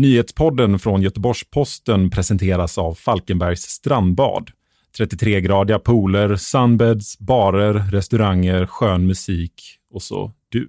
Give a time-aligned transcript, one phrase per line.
[0.00, 4.50] Nyhetspodden från Göteborgs-Posten presenteras av Falkenbergs strandbad.
[4.98, 9.62] 33-gradiga pooler, sunbeds, barer, restauranger, skön musik
[9.94, 10.68] och så du.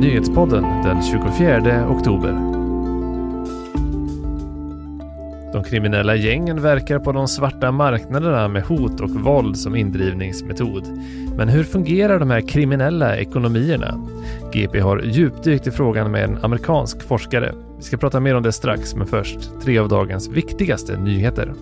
[0.00, 2.53] Nyhetspodden den 24 oktober.
[5.54, 10.84] De kriminella gängen verkar på de svarta marknaderna med hot och våld som indrivningsmetod.
[11.36, 14.00] Men hur fungerar de här kriminella ekonomierna?
[14.52, 17.54] GP har djupdykt i frågan med en amerikansk forskare.
[17.76, 21.54] Vi ska prata mer om det strax, men först tre av dagens viktigaste nyheter.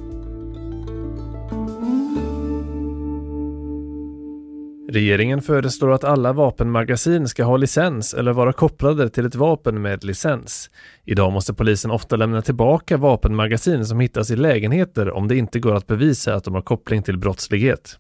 [4.93, 10.05] Regeringen föreslår att alla vapenmagasin ska ha licens eller vara kopplade till ett vapen med
[10.05, 10.71] licens.
[11.05, 15.75] Idag måste polisen ofta lämna tillbaka vapenmagasin som hittas i lägenheter om det inte går
[15.75, 17.99] att bevisa att de har koppling till brottslighet.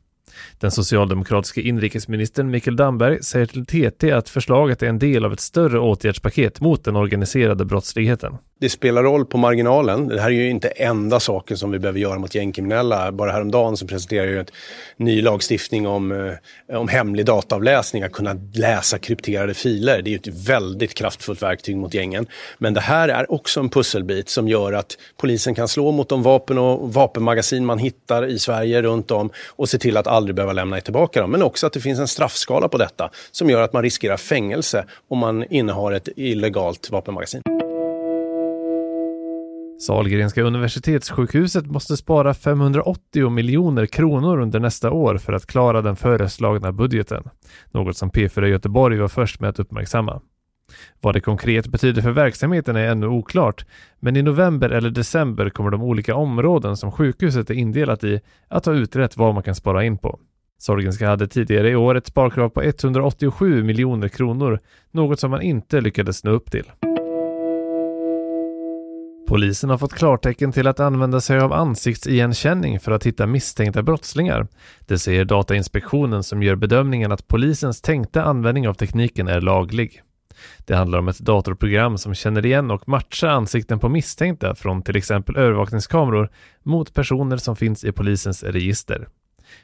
[0.58, 5.40] Den socialdemokratiska inrikesministern Mikael Damberg säger till TT att förslaget är en del av ett
[5.40, 8.36] större åtgärdspaket mot den organiserade brottsligheten.
[8.62, 10.08] Det spelar roll på marginalen.
[10.08, 13.12] Det här är ju inte enda saken som vi behöver göra mot gängkriminella.
[13.12, 14.46] Bara häromdagen så presenterade ju en
[14.96, 20.02] ny lagstiftning om, eh, om hemlig dataavläsning, att kunna läsa krypterade filer.
[20.02, 22.26] Det är ju ett väldigt kraftfullt verktyg mot gängen.
[22.58, 26.22] Men det här är också en pusselbit som gör att polisen kan slå mot de
[26.22, 30.52] vapen och vapenmagasin man hittar i Sverige runt om och se till att aldrig behöva
[30.52, 31.30] lämna tillbaka dem.
[31.30, 34.84] Men också att det finns en straffskala på detta som gör att man riskerar fängelse
[35.08, 37.42] om man innehar ett illegalt vapenmagasin.
[39.82, 46.72] Sahlgrenska universitetssjukhuset måste spara 580 miljoner kronor under nästa år för att klara den föreslagna
[46.72, 47.22] budgeten.
[47.70, 50.20] Något som P4 Göteborg var först med att uppmärksamma.
[51.00, 53.66] Vad det konkret betyder för verksamheten är ännu oklart,
[54.00, 58.66] men i november eller december kommer de olika områden som sjukhuset är indelat i att
[58.66, 60.20] ha utrett vad man kan spara in på.
[60.58, 65.80] Sorgenska hade tidigare i år ett sparkrav på 187 miljoner kronor, något som man inte
[65.80, 66.64] lyckades nå upp till.
[69.32, 74.46] Polisen har fått klartecken till att använda sig av ansiktsigenkänning för att hitta misstänkta brottslingar.
[74.86, 80.02] Det säger Datainspektionen som gör bedömningen att polisens tänkta användning av tekniken är laglig.
[80.58, 84.96] Det handlar om ett datorprogram som känner igen och matchar ansikten på misstänkta från till
[84.96, 86.30] exempel övervakningskameror
[86.62, 89.08] mot personer som finns i polisens register.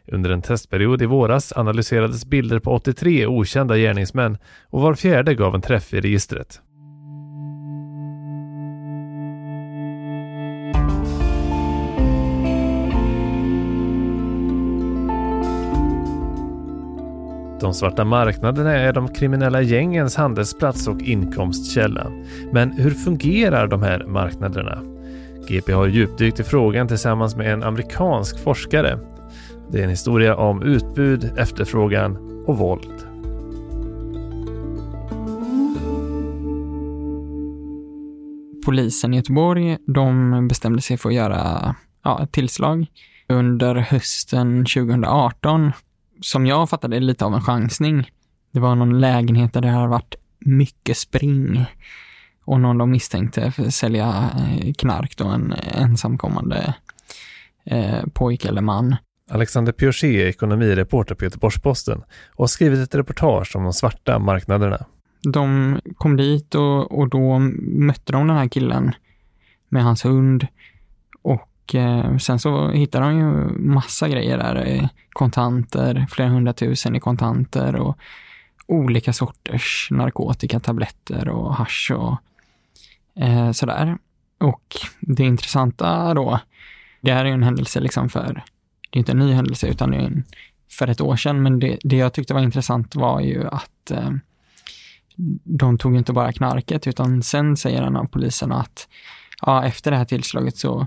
[0.07, 4.39] Under en testperiod i våras analyserades bilder på 83 okända gärningsmän
[4.71, 6.61] och var fjärde gav en träff i registret.
[17.69, 22.13] De svarta marknaderna är de kriminella gängens handelsplats och inkomstkälla.
[22.53, 24.83] Men hur fungerar de här marknaderna?
[25.49, 28.99] GP har djupdykt i frågan tillsammans med en amerikansk forskare.
[29.71, 33.07] Det är en historia om utbud, efterfrågan och våld.
[38.65, 41.75] Polisen i Göteborg de bestämde sig för att göra
[42.05, 42.87] ja, ett tillslag
[43.29, 45.73] under hösten 2018
[46.21, 48.11] som jag fattade lite av en chansning.
[48.53, 51.67] Det var någon lägenhet där det hade varit mycket spring
[52.45, 56.75] och någon de misstänkte för att sälja eh, knark då, en ensamkommande
[57.65, 58.97] eh, pojke eller man.
[59.31, 64.87] Alexander Piochet är ekonomireporter på Göteborgs-Posten och har skrivit ett reportage om de svarta marknaderna.
[65.23, 68.93] De kom dit och, och då mötte de den här killen
[69.69, 70.47] med hans hund
[71.69, 73.25] och eh, sen så hittade de ju
[73.59, 74.67] massa grejer där.
[74.67, 77.99] Eh, kontanter, flera hundratusen i kontanter och
[78.67, 82.17] olika sorters narkotika, tabletter och hash och
[83.23, 83.99] eh, sådär.
[84.39, 86.41] Och det intressanta då,
[87.01, 88.45] det här är ju en händelse liksom för
[88.91, 90.25] det är inte en ny händelse utan det är en,
[90.71, 94.11] för ett år sedan, men det, det jag tyckte var intressant var ju att eh,
[95.45, 98.89] de tog inte bara knarket, utan sen säger en av poliserna att
[99.43, 100.87] ja, efter det här tillslaget så,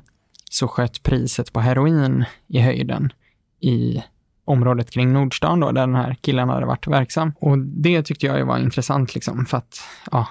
[0.54, 3.14] så sköt priset på heroin i höjden
[3.60, 4.04] i
[4.46, 7.34] området kring Nordstan då, där den här killen hade varit verksam.
[7.40, 9.80] Och det tyckte jag var intressant liksom, för att,
[10.12, 10.28] ja,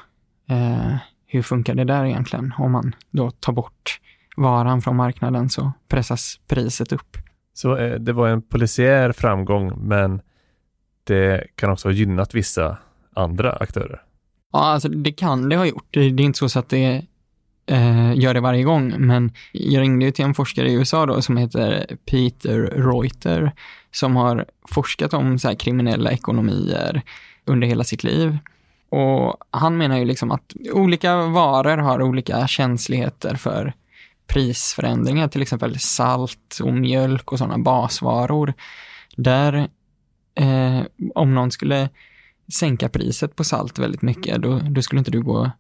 [0.51, 0.97] eh,
[1.27, 2.55] hur funkar det där egentligen?
[2.59, 4.01] Om man då tar bort
[4.37, 7.16] varan från marknaden så pressas priset upp.
[7.55, 10.21] Så eh, det var en polisiär framgång, men
[11.05, 12.77] det kan också ha gynnat vissa
[13.15, 14.03] andra aktörer?
[14.53, 15.87] Ja, alltså det kan det ha gjort.
[15.91, 17.07] Det, är inte så att det
[17.66, 21.22] eh, gör det varje gång, men jag ringde ju till en forskare i USA då
[21.22, 23.53] som heter Peter Reuter
[23.92, 27.03] som har forskat om så kriminella ekonomier
[27.45, 28.39] under hela sitt liv.
[28.89, 33.74] Och han menar ju liksom att olika varor har olika känsligheter för
[34.27, 38.54] prisförändringar, till exempel salt och mjölk och sådana basvaror.
[39.16, 39.68] Där,
[40.34, 40.80] eh,
[41.15, 41.89] om någon skulle
[42.53, 45.51] sänka priset på salt väldigt mycket, då, då skulle inte du gå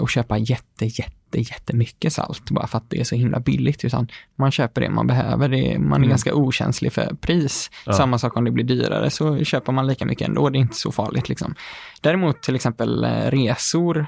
[0.00, 4.08] och köpa jätte, jätte, jättemycket salt bara för att det är så himla billigt, utan
[4.36, 5.48] man köper det man behöver.
[5.48, 6.08] Det, man är Mm.
[6.08, 7.70] ganska okänslig för pris.
[7.86, 7.92] Ja.
[7.92, 10.76] Samma sak om det blir dyrare så köper man lika mycket ändå, det är inte
[10.76, 11.54] så farligt liksom.
[12.00, 14.06] Däremot till exempel eh, resor,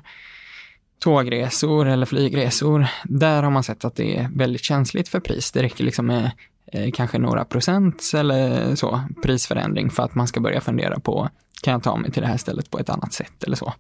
[0.99, 5.53] tågresor eller flygresor, där har man sett att det är väldigt känsligt för pris.
[5.53, 6.31] Det räcker liksom med
[6.73, 11.29] eh, kanske några procents eller så prisförändring för att man ska börja fundera på,
[11.63, 13.73] kan jag ta mig till det här stället på ett annat sätt eller så.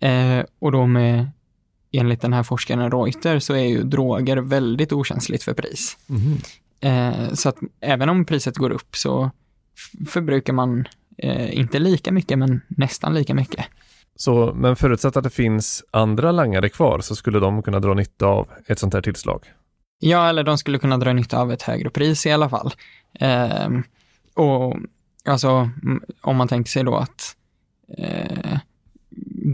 [0.00, 1.30] Eh, och då med,
[1.92, 5.96] enligt den här forskaren Reuter, så är ju droger väldigt okänsligt för pris.
[6.06, 6.38] Mhm.
[6.80, 9.30] Eh, så att även om priset går upp så
[10.08, 10.88] förbrukar man
[11.18, 13.66] eh, inte lika mycket, men nästan lika mycket.
[14.16, 18.26] Så, men förutsatt att det finns andra langare kvar så skulle de kunna dra nytta
[18.26, 19.44] av ett sånt här tillslag?
[19.98, 22.74] Ja, eller de skulle kunna dra nytta av ett högre pris i alla fall.
[23.20, 23.82] Ehm,
[24.34, 24.76] och
[25.24, 25.70] alltså,
[26.20, 27.36] om man tänker sig då att
[27.98, 28.58] eh,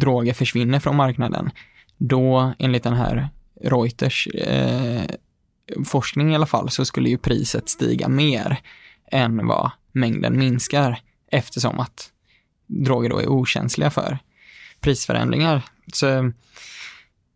[0.00, 1.50] droger försvinner från marknaden,
[1.99, 3.29] då enligt den här
[3.65, 5.03] Reuters eh,
[5.87, 8.61] forskning i alla fall, så skulle ju priset stiga mer
[9.11, 11.00] än vad mängden minskar,
[11.31, 12.11] eftersom att
[12.67, 14.19] droger då är okänsliga för
[14.81, 15.62] prisförändringar.
[15.93, 16.33] Så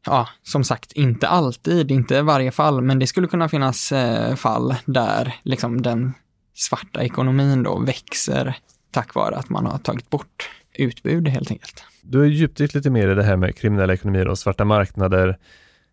[0.07, 4.75] ja, som sagt, inte alltid, inte varje fall, men det skulle kunna finnas eh, fall
[4.85, 6.15] där liksom den
[6.55, 8.57] svarta ekonomin då växer
[8.91, 11.85] tack vare att man har tagit bort utbud helt enkelt.
[12.03, 15.39] Du har djupdykt lite mer i det här med kriminella ekonomier och svarta marknader.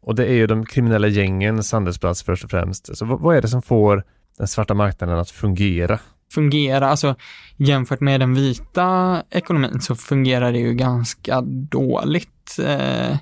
[0.02, 2.98] Och det är ju de kriminella gängens handelsplats först och främst.
[2.98, 4.04] Så vad, är det som får
[4.38, 6.00] den svarta marknaden att fungera?
[6.34, 7.16] Fungera, alltså
[7.58, 12.60] jämfört med den vita ekonomin så fungerar det ju ganska dåligt.
[12.60, 13.18] Eh,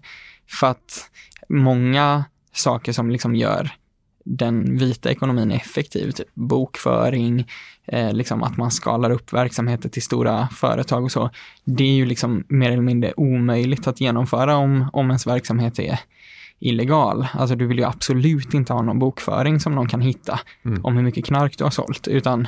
[0.60, 1.10] för att
[1.50, 3.72] många saker som liksom gör
[4.26, 7.48] den vita ekonomin effektiv, typ bokföring,
[7.86, 11.30] eh, liksom att man skalar upp verksamheter till stora företag och så.
[11.64, 16.00] Det är ju liksom mer eller mindre omöjligt att genomföra om, om ens verksamhet är
[16.60, 17.28] illegal.
[17.34, 20.86] Alltså du vill ju absolut inte ha någon bokföring som någon kan hitta Mm.
[20.86, 22.48] om hur mycket knark du har sålt, utan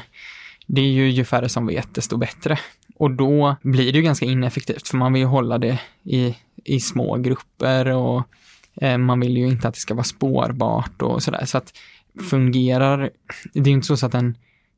[0.67, 2.59] det är ju ju färre som vet, desto bättre.
[2.95, 6.79] Och då blir det ju ganska ineffektivt, för man vill ju hålla det i, i
[6.79, 8.23] små grupper och
[8.81, 11.45] Eh, man vill ju inte att det ska vara spårbart och sådär.
[11.45, 11.73] Så att
[12.29, 13.09] fungerar,
[13.53, 14.37] det är ju inte så att den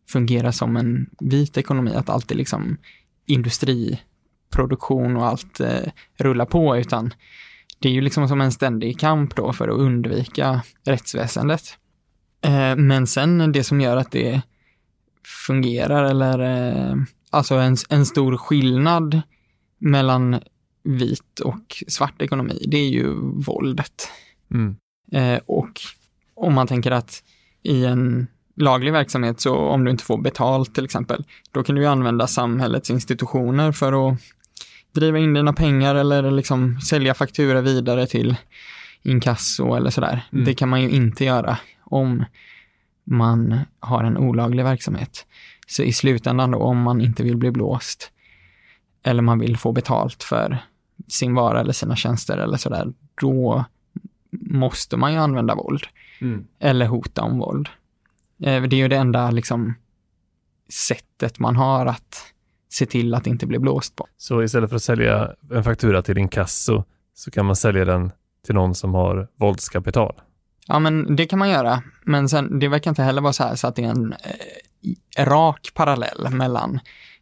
[0.09, 2.77] fungerar som en vit ekonomi, att allt är liksom
[3.25, 7.13] industriproduktion och allt eh, rullar på, utan
[7.79, 11.77] det är ju liksom som en ständig kamp då för att undvika rättsväsendet.
[12.41, 14.41] Eh, men sen det som gör att det
[15.47, 16.95] fungerar eller eh,
[17.29, 19.21] alltså en, en stor skillnad
[19.77, 20.39] mellan
[20.85, 24.09] vit och svart ekonomi, det är ju våldet.
[24.51, 24.75] Mm.
[25.11, 25.81] Eh, och
[26.35, 27.23] om man tänker att
[27.63, 31.81] i en laglig verksamhet, så om du inte får betalt till exempel, då kan du
[31.81, 34.19] ju använda samhällets institutioner för att
[34.91, 38.35] driva in dina pengar eller liksom sälja fakturor vidare till
[39.03, 40.25] inkasso eller sådär.
[40.33, 40.45] Mm.
[40.45, 42.25] Det kan man ju inte göra om
[43.03, 45.25] man har en olaglig verksamhet.
[45.67, 48.11] Så i slutändan då, om man inte vill bli blåst
[49.03, 50.57] eller man vill få betalt för
[51.07, 53.65] sin vara eller sina tjänster eller sådär, då
[54.31, 55.83] måste man ju använda våld
[56.21, 56.47] Mm.
[56.59, 57.69] eller hota om våld.
[58.43, 59.73] Eh, Det är ju det enda liksom
[60.69, 62.15] sättet man har att
[62.69, 64.07] se till att det inte blir blåst på.
[64.17, 66.83] Så istället för att sälja en faktura till inkasso
[67.13, 68.11] så kan man sälja den
[68.45, 70.21] till någon som har våldskapital.
[70.67, 71.83] Ja, men det kan man göra.
[72.05, 74.13] Men sen, det verkar inte heller vara så här så att det är en
[75.17, 76.79] eh, rak parallell mellan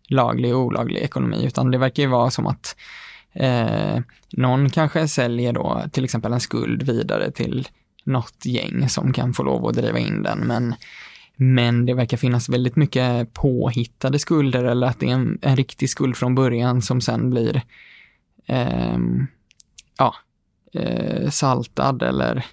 [0.10, 2.76] laglig och olaglig ekonomi, utan det verkar ju vara som att
[3.34, 4.00] eh,
[4.32, 7.68] någon kanske säljer då till exempel en skuld vidare till
[8.04, 10.76] något gäng som kan få lov att driva in den, men
[11.36, 15.90] men det verkar finnas väldigt mycket påhittade skulder eller att det är en, en riktig
[15.90, 17.62] skuld från början som sen blir
[18.48, 19.28] ehm,
[19.98, 20.16] ja,
[20.74, 22.46] eh, saltad eller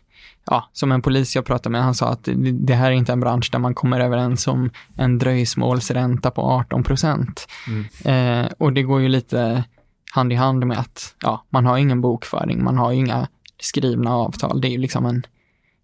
[0.46, 3.12] ja, som en polis jag pratade med, han sa att det, det här är inte
[3.12, 7.48] en bransch där man kommer överens om en dröjsmålsränta på 18 procent.
[7.68, 8.44] Mm.
[8.44, 9.64] Eh, och det går ju lite
[10.12, 13.28] hand i hand med att ja, man har ingen bokföring, man har inga
[13.60, 14.60] skrivna avtal.
[14.60, 15.26] Det är ju liksom en,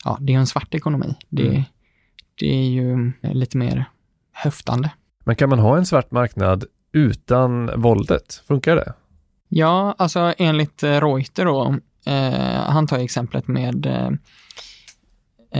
[0.04, 1.14] ja, det är en svart ekonomi.
[1.28, 1.62] Det, Mm.
[2.40, 3.84] det är ju lite mer
[4.32, 4.90] höftande.
[5.24, 8.42] Men kan man ha en svart marknad utan våldet?
[8.48, 8.92] Funkar det?
[9.48, 14.10] Ja, alltså enligt eh, Reuter då, eh, han tar exemplet med eh,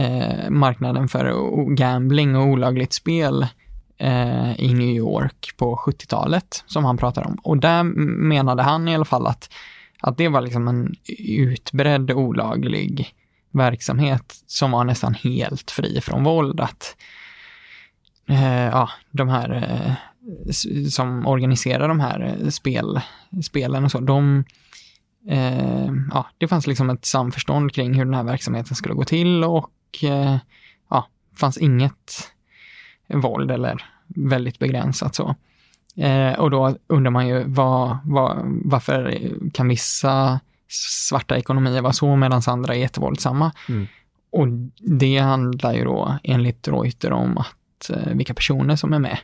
[0.03, 1.33] eh, marknaden för
[1.75, 3.47] gambling och olagligt spel
[3.97, 7.37] eh, i New York på 70-talet som han pratar om.
[7.43, 9.49] Och där menade han i alla fall att,
[10.01, 13.13] att det var liksom en utbredd olaglig
[13.51, 16.59] verksamhet som var nästan helt fri från våld.
[16.59, 16.95] Att
[18.29, 19.93] eh, ja, de här eh,
[20.89, 23.01] som organiserar de här eh, spel,
[23.43, 24.43] spelen och så, de,
[25.29, 29.43] eh, ja, det fanns liksom ett samförstånd kring hur den här verksamheten skulle gå till
[29.43, 29.73] och
[30.03, 30.37] eh,
[30.89, 32.31] ja, fanns inget
[33.07, 35.35] våld eller väldigt begränsat så.
[35.95, 39.19] Eh, och då undrar man ju vad, vad, varför
[39.53, 40.39] kan vissa
[41.09, 43.51] svarta ekonomier vara så medan andra är jättevåldsamma?
[43.69, 43.87] Mm.
[44.29, 44.47] Och
[44.79, 49.17] det handlar ju då enligt Reuter om att eh, vilka personer som är med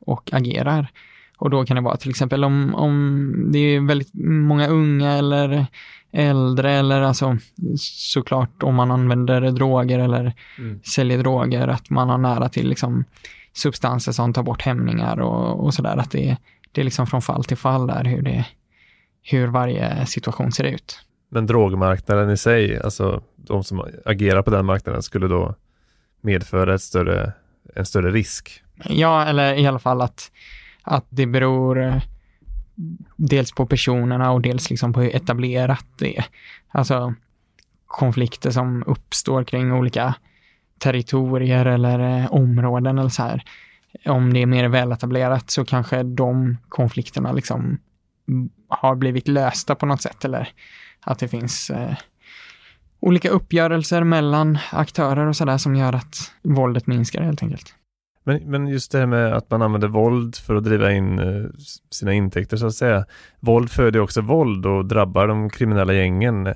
[0.00, 0.88] och agerar.
[1.36, 5.66] Och då kan det vara till exempel om, om det är väldigt många unga eller
[6.12, 7.36] äldre eller alltså
[7.78, 10.80] såklart om man använder droger eller mm.
[10.82, 13.04] säljer droger, att man har nära till liksom
[13.52, 15.96] substanser som tar bort hämningar och, och sådär.
[15.96, 16.36] Att det,
[16.72, 18.46] det är liksom från fall till fall där hur, det,
[19.22, 21.00] hur varje situation ser ut.
[21.28, 25.54] Men drogmarknaden i sig, alltså de som agerar på den marknaden skulle då
[26.20, 27.32] medföra ett större,
[27.74, 28.62] en större risk?
[28.84, 30.30] Ja, eller i alla fall att,
[30.82, 32.00] att det beror
[33.16, 36.24] dels på personerna och dels liksom på hur etablerat det är.
[36.68, 37.14] Alltså
[37.86, 40.14] konflikter som uppstår kring olika
[40.78, 43.44] territorier eller eh, områden eller så här.
[44.06, 47.78] Om det är mer väletablerat så kanske de konflikterna liksom
[48.68, 50.48] har blivit lösta på något sätt eller
[51.00, 51.94] att det finns eh,
[53.00, 57.74] olika uppgörelser mellan aktörer och sådär som gör att våldet minskar helt enkelt.
[58.24, 61.50] Men, men just det här med att man använder våld för att driva in eh,
[61.90, 63.04] sina intäkter så att säga.
[63.40, 66.54] Våld föder också våld och drabbar de kriminella gängen.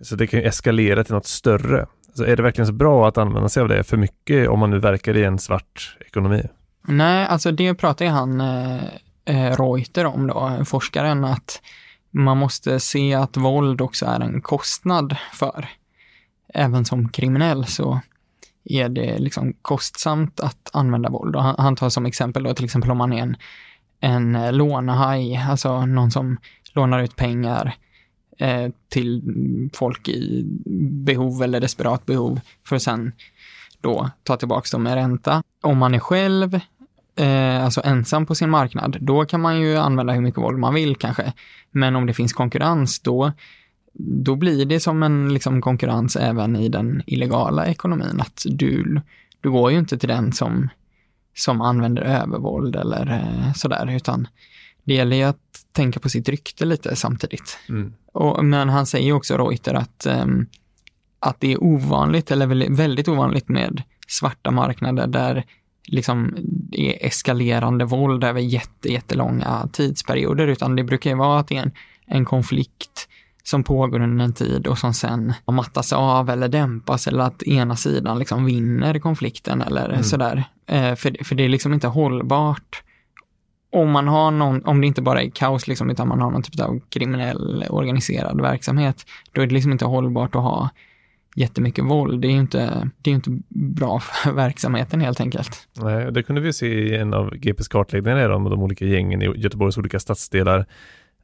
[0.00, 1.86] Så det kan ju eskalera till något större.
[2.14, 4.70] Så är det verkligen så bra att använda sig av det för mycket om man
[4.70, 6.42] nu verkar i en svart ekonomi?
[6.88, 8.84] Nej, alltså det pratar ju han eh,
[9.24, 11.60] eh Reuter om då, eh, forskaren, att
[12.10, 15.68] man måste se att våld också är en kostnad för.
[16.54, 18.00] Även som kriminell så
[18.64, 21.36] är det liksom kostsamt att använda våld.
[21.36, 23.36] Och han, han tar som exempel då till exempel om man är en,
[24.00, 26.36] en eh, lånehaj, alltså någon som
[26.74, 27.74] lånar ut pengar
[28.38, 29.22] eh, till
[29.74, 30.44] folk i
[31.04, 33.12] behov eller desperat behov för att sen
[33.80, 35.42] då ta tillbaka dem med ränta.
[35.60, 36.60] Om man är själv,
[37.16, 40.74] eh, alltså ensam på sin marknad, då kan man ju använda hur mycket våld man
[40.74, 41.32] vill kanske.
[41.70, 43.32] Men om det finns konkurrens, då,
[43.92, 48.20] då blir det som en liksom, konkurrens även i den illegala ekonomin.
[48.20, 49.00] Att du,
[49.40, 50.68] du går ju inte till den som,
[51.34, 54.28] som använder övervåld eller eh, sådär, utan
[54.84, 57.58] det gäller ju att tänka på sitt rykte lite samtidigt.
[57.68, 57.92] Mm.
[58.12, 60.46] Och, men han säger också, Reuter, att, um,
[61.18, 65.44] att det är ovanligt, eller väldigt ovanligt med svarta marknader där
[65.84, 71.48] liksom det är eskalerande våld över jätte, jättelånga tidsperioder, utan det brukar ju vara att
[71.48, 71.72] det är en,
[72.06, 73.08] en konflikt
[73.42, 77.76] som pågår under en tid och som sen mattas av eller dämpas eller att ena
[77.76, 80.02] sidan liksom vinner konflikten eller mm.
[80.02, 80.44] sådär.
[80.66, 82.82] Eh, för, för det är liksom inte hållbart
[83.72, 86.42] om man har någon, om det inte bara är kaos liksom, utan man har någon
[86.42, 90.70] typ av kriminell organiserad verksamhet, då är det liksom inte hållbart att ha
[91.36, 92.22] jättemycket våld.
[92.22, 95.68] Det är ju inte, det är inte bra för verksamheten helt enkelt.
[95.72, 99.24] Nej, det kunde vi se i en av GPs kartläggningar om de olika gängen i
[99.36, 100.66] Göteborgs olika stadsdelar.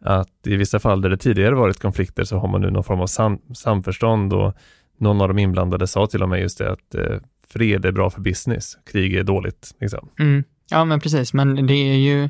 [0.00, 3.00] Att i vissa fall där det tidigare varit konflikter så har man nu någon form
[3.00, 4.54] av sam samförstånd och
[4.98, 7.16] någon av de inblandade sa till och med just det att eh,
[7.48, 9.74] fred är bra för business, krig är dåligt.
[9.80, 10.08] Liksom.
[10.18, 10.44] Mm.
[10.70, 11.32] Ja, men precis.
[11.32, 12.28] Men det är ju,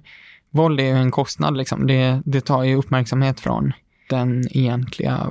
[0.51, 1.87] våld är ju en kostnad liksom.
[1.87, 3.73] Det, det tar ju uppmärksamhet från
[4.09, 5.27] den egentliga,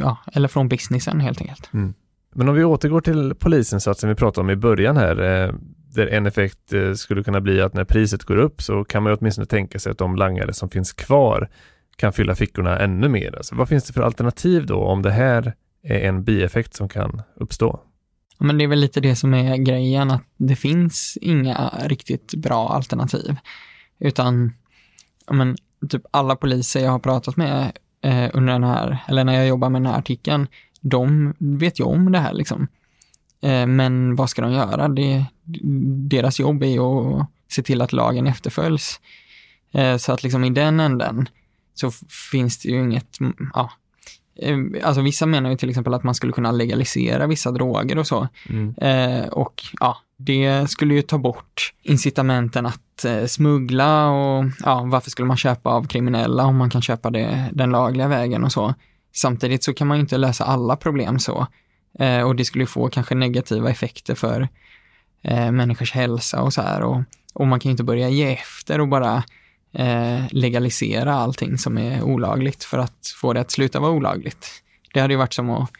[0.00, 1.70] ja, eller från businessen helt enkelt.
[1.72, 1.94] Mm.
[2.36, 5.54] Men om vi återgår till polisinsatsen vi pratade om i början här, eh,
[5.94, 9.12] där en effekt eh, skulle kunna bli att när priset går upp så kan man
[9.12, 11.48] ju åtminstone tänka sig att de langare som finns kvar
[11.96, 13.36] kan fylla fickorna ännu mer.
[13.36, 17.22] Alltså, vad finns det för alternativ då om det här är en bieffekt som kan
[17.36, 17.80] uppstå?
[18.38, 22.68] Men det är väl lite det som är grejen, att det finns inga riktigt bra
[22.68, 23.36] alternativ.
[23.98, 24.52] Utan,
[25.30, 25.56] men,
[25.88, 27.72] typ alla poliser jag har pratat med
[28.04, 30.46] eh, under den här, eller när jag jobbar med den här artikeln,
[30.80, 32.68] de vet ju om det här liksom.
[33.42, 34.88] Eh, men vad ska de göra?
[34.88, 35.24] Det,
[36.08, 39.00] deras jobb är ju att se till att lagen efterföljs.
[39.72, 41.28] Eh, så att liksom i den änden
[41.74, 41.90] så
[42.30, 43.18] finns det ju inget,
[43.54, 43.70] ja,
[44.38, 48.06] Eh, alltså vissa menar ju till exempel att man skulle kunna legalisera vissa droger och
[48.06, 48.28] så.
[48.48, 48.74] Mm.
[49.28, 55.36] Och ja, det skulle ju ta bort incitamenten att smuggla och ja, varför skulle man
[55.36, 58.74] köpa av kriminella om man kan köpa det den lagliga vägen och så.
[59.16, 61.46] Samtidigt så kan man ju inte lösa alla problem så.
[61.98, 64.48] Eh, och det skulle få kanske negativa effekter för
[65.22, 66.82] eh, människors hälsa och så här.
[66.82, 67.02] Och,
[67.34, 69.24] och man kan ju inte börja ge efter och bara
[69.72, 74.46] eh, legalisera allting som är olagligt för att få det att sluta vara olagligt.
[74.94, 75.70] Det hade ju varit som att,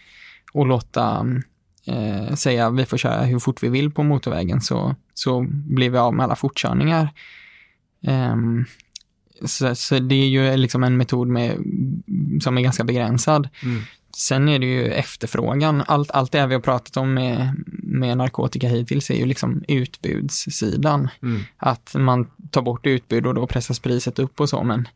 [0.55, 1.27] att låta
[1.87, 5.99] eh, säga vi får köra hur fort vi vill på motorvägen så, så blir vi
[5.99, 7.09] av med alla fortkörningar.
[8.07, 8.65] Um,
[9.45, 11.57] så, så, det är ju liksom en metod med,
[12.43, 13.49] som är ganska begränsad.
[13.63, 13.83] Mm.
[14.17, 15.85] Sen är det ju efterfrågan.
[15.87, 21.09] Allt, allt det vi har pratat om med, med narkotika hittills är ju liksom utbudssidan.
[21.23, 21.43] Mm.
[21.57, 24.89] Att man tar bort utbud och då pressas priset upp och så, men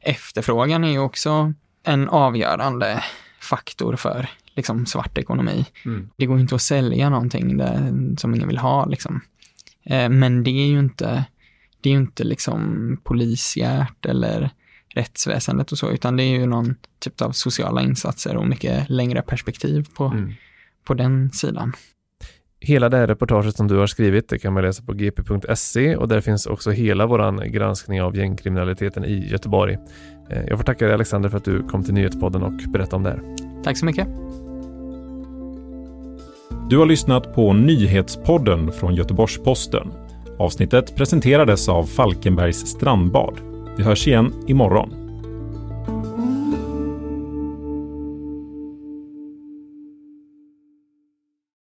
[0.00, 1.52] efterfrågan är ju också
[1.84, 3.04] en avgörande
[3.40, 5.66] faktor för liksom svart ekonomi.
[5.84, 6.08] Mm.
[6.16, 9.20] Det går inte att sälja någonting där, som ingen vill ha liksom.
[9.84, 11.24] Eh, men det är ju inte,
[11.82, 14.50] det är ju inte liksom polisiärt eller
[14.94, 19.22] rättsväsendet och så, utan det är ju någon typ av sociala insatser och mycket längre
[19.22, 20.32] perspektiv på, mm.
[20.84, 21.72] på den sidan.
[22.60, 26.08] Hela det här reportaget som du har skrivit, det kan man läsa på gp.se och
[26.08, 29.78] där finns också hela vår granskning av gängkriminaliteten i Göteborg.
[30.30, 33.02] Eh, jag får tacka dig Alexander för att du kom till Nyhetspodden och berättade om
[33.02, 33.36] det här.
[33.64, 34.08] Tack så mycket.
[36.70, 39.92] Du har lyssnat på Nyhetspodden från Göteborgs-Posten.
[40.42, 43.34] Avsnittet presenterades av Falkenbergs strandbad.
[43.76, 45.01] Vi hörs igen imorgon.